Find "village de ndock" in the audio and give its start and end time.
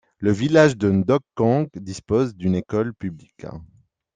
0.31-1.21